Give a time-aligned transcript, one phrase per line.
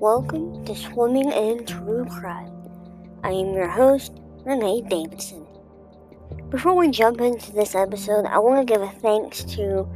[0.00, 2.50] Welcome to Swimming in True Crime.
[3.22, 4.14] I am your host,
[4.46, 5.46] Renee Davidson.
[6.48, 9.86] Before we jump into this episode, I want to give a thanks to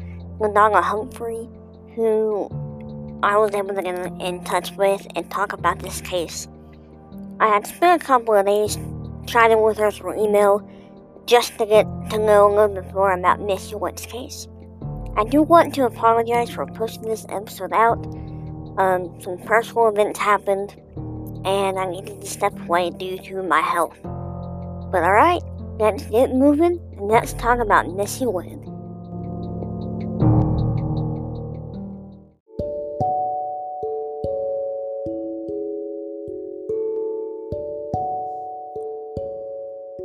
[0.41, 1.49] LaDonna Humphrey,
[1.95, 2.51] who
[3.23, 6.49] I was able to get in touch with and talk about this case.
[7.41, 8.77] I had spent a couple of days
[9.27, 10.69] chatting with her through email
[11.25, 14.49] just to get to know a little bit more about Miss Witt's case.
[15.17, 18.05] I do want to apologize for pushing this episode out.
[18.77, 20.75] Um, some personal events happened,
[21.45, 23.97] and I needed to step away due to my health.
[24.03, 25.43] But alright,
[25.79, 28.59] let's get moving and let's talk about Missy Witt.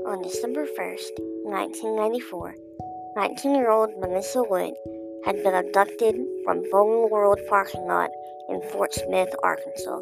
[0.05, 2.55] On December 1st, 1994,
[3.15, 4.75] 19 year old Melissa Witt
[5.25, 8.09] had been abducted from Bowling World parking lot
[8.49, 9.99] in Fort Smith, Arkansas.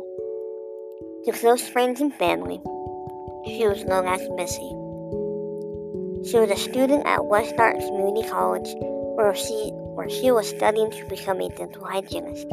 [1.26, 2.62] To close friends and family,
[3.46, 4.70] she was known as Missy.
[6.30, 8.70] She was a student at West Westark Community College
[9.16, 12.48] where she, where she was studying to become a dental hygienist.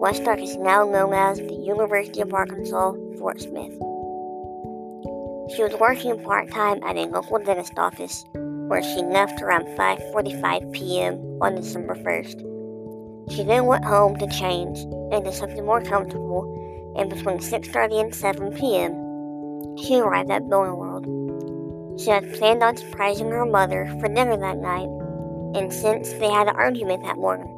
[0.00, 3.72] Westark is now known as the University of Arkansas, Fort Smith.
[5.54, 8.24] She was working part-time at a local dentist office
[8.68, 11.14] where she left around 5:45 p.m.
[11.40, 12.54] on December 1st.
[13.30, 14.78] She then went home to change
[15.12, 22.00] into something more comfortable, and between 6:30 and 7 p.m., she arrived at Bowling World.
[22.00, 24.88] She had planned on surprising her mother for dinner that night,
[25.54, 27.50] and since they had an argument that morning.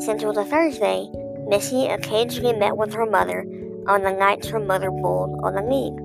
[0.00, 1.08] Since it was a Thursday,
[1.48, 3.40] Missy occasionally met with her mother
[3.88, 5.98] on the nights her mother bowled on the league.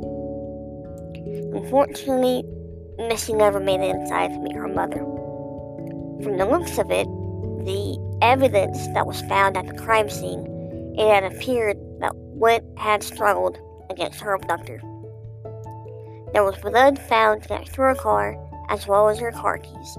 [1.54, 2.44] Unfortunately,
[2.98, 5.00] Missy never made it inside to meet her mother.
[6.24, 7.08] From the looks of it,
[7.66, 10.46] the evidence that was found at the crime scene,
[10.98, 13.58] it had appeared that Witt had struggled
[13.90, 14.80] against her abductor.
[16.34, 18.38] There was blood found next to her car,
[18.70, 19.98] as well as her car keys.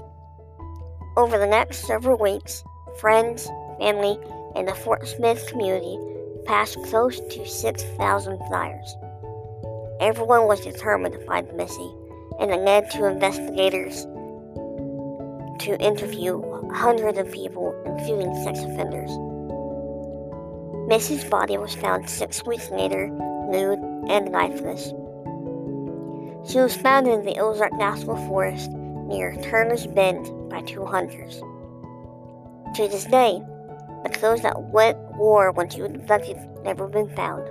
[1.17, 2.63] Over the next several weeks,
[2.99, 3.47] friends,
[3.79, 4.17] family,
[4.55, 5.97] and the Fort Smith community
[6.45, 8.95] passed close to 6,000 flyers.
[9.99, 11.91] Everyone was determined to find Missy,
[12.39, 14.05] and it led to investigators
[15.59, 16.41] to interview
[16.71, 19.11] hundreds of people, including sex offenders.
[20.87, 23.79] Missy's body was found six weeks later, nude
[24.09, 24.93] and lifeless.
[26.47, 31.41] She was found in the Ozark National Forest near Turner's Bend by two hunters.
[32.75, 33.41] To this day,
[34.03, 37.47] the clothes that went wore when she was abducted never been found.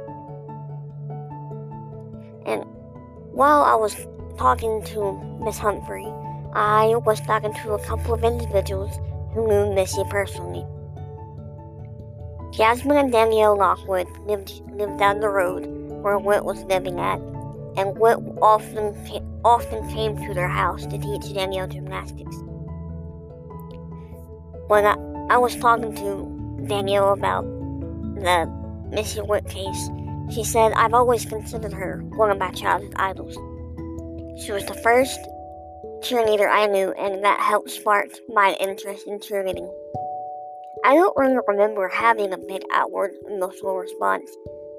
[2.47, 2.65] And
[3.33, 3.97] while I was
[4.37, 6.07] talking to Miss Humphrey,
[6.55, 8.97] I was talking to a couple of individuals
[9.33, 10.65] who knew Missy personally.
[12.53, 15.67] Jasmine and Danielle Lockwood lived, lived down the road
[16.03, 17.19] where Witt was living at,
[17.77, 18.95] and Witt often,
[19.45, 22.37] often came to their house to teach Danielle gymnastics.
[24.69, 24.95] When I,
[25.35, 28.47] I was talking to Danielle about the
[28.91, 29.91] Missy Witt case,
[30.33, 33.37] she said, I've always considered her one of my childhood idols.
[34.37, 35.21] She was the first
[36.01, 39.71] cheerleader I knew, and that helped spark my interest in cheerleading.
[40.85, 44.31] I don't really remember having a big outward emotional response,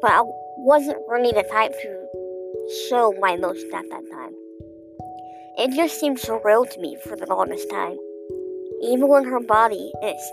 [0.02, 0.22] but I
[0.58, 2.08] wasn't really the type to
[2.90, 4.34] show my emotions at that time.
[5.58, 7.98] It just seemed surreal to me for the longest time.
[8.84, 10.32] Even when her body is,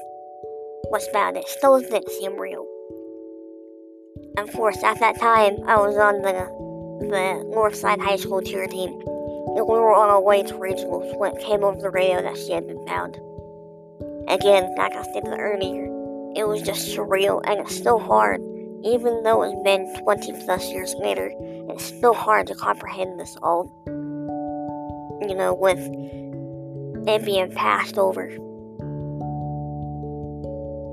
[0.90, 2.66] was bad, it still didn't seem real.
[4.36, 6.71] Of course, at that time, I was on the,
[7.08, 11.36] the Northside High School cheer team, and we were on our way to regionals when
[11.36, 13.16] it came over the radio that she had been found.
[14.28, 15.84] Again, like I stated earlier,
[16.34, 18.40] it was just surreal and it's still hard,
[18.84, 21.30] even though it's been 20 plus years later,
[21.68, 25.78] it's still hard to comprehend this all, you know, with
[27.06, 28.28] it being passed over.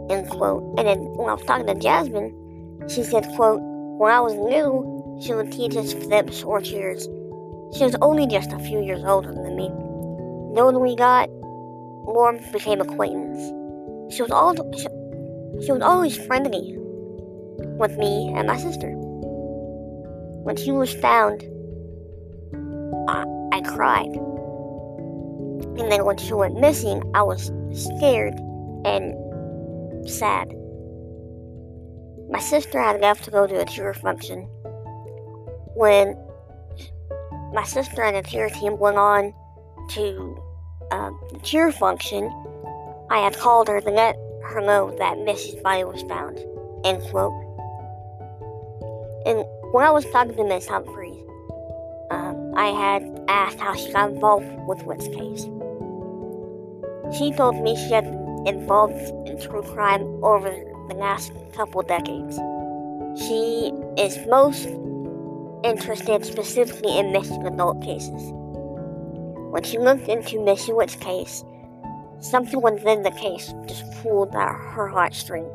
[0.10, 0.64] End quote.
[0.78, 4.99] And then when I was talking to Jasmine, she said, quote, When I was little,
[5.22, 7.04] she would teach us flips or cheers.
[7.76, 9.68] She was only just a few years older than me.
[10.56, 13.40] The older we got, more became acquaintance.
[14.14, 14.88] She was all she,
[15.66, 16.76] she was always friendly
[17.78, 18.92] with me and my sister.
[20.44, 21.44] When she was found,
[23.08, 23.24] I,
[23.54, 24.16] I cried.
[25.78, 28.36] And then when she went missing, I was scared
[28.86, 29.14] and
[30.10, 30.54] sad.
[32.30, 34.48] My sister had left to go to a cheer function.
[35.80, 36.18] When
[37.54, 39.34] my sister and the cheer team went on
[39.92, 40.44] to
[40.92, 42.26] um, the cheer function,
[43.10, 46.38] I had called her to let her know that Missy's body was found.
[46.84, 47.32] End quote.
[49.26, 51.16] And when I was talking to Miss Humphreys,
[52.12, 55.44] um, I had asked how she got involved with Witt's case.
[57.18, 58.04] She told me she had
[58.46, 59.00] involved
[59.30, 60.50] in true crime over
[60.90, 62.36] the last couple decades.
[63.18, 64.68] She is most
[65.64, 68.32] interested specifically in missing adult cases.
[69.52, 71.44] When she looked into Missy Witt's case,
[72.20, 75.48] something within the case just pulled at her heartstring.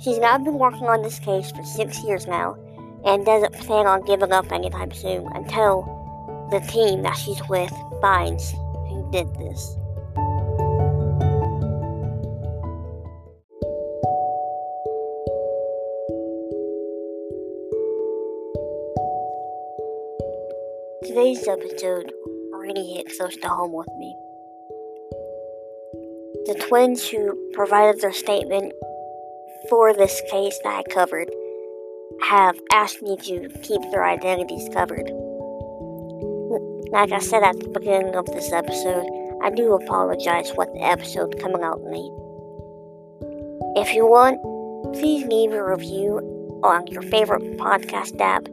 [0.00, 2.56] She's now been working on this case for six years now
[3.04, 5.82] and doesn't plan on giving up anytime soon until
[6.50, 8.50] the team that she's with finds
[8.88, 9.76] who did this.
[21.14, 22.10] Today's episode
[22.50, 24.16] really hit close to home with me.
[26.46, 28.72] The twins who provided their statement
[29.70, 31.30] for this case that I covered
[32.24, 35.08] have asked me to keep their identities covered.
[36.90, 39.06] Like I said at the beginning of this episode,
[39.40, 42.10] I do apologize for the episode coming out late.
[43.80, 44.42] If you want,
[44.94, 46.18] please leave a review
[46.64, 48.48] on your favorite podcast app,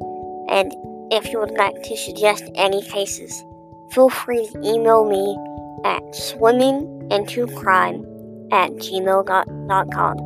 [0.47, 0.71] and
[1.11, 3.43] if you would like to suggest any cases,
[3.91, 5.37] feel free to email me
[5.83, 8.05] at swimmingintocrime
[8.53, 10.17] at gmail.com.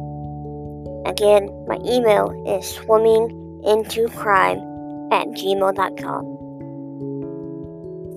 [1.06, 4.62] Again, my email is swimmingintocrime
[5.12, 6.36] at gmail.com.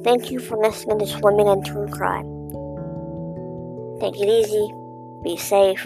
[0.05, 2.27] Thank you for listening to Swimming in True Crime.
[4.01, 4.71] Take it easy,
[5.25, 5.85] be safe,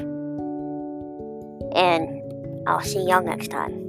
[1.74, 2.22] and
[2.68, 3.81] I'll see y'all next time.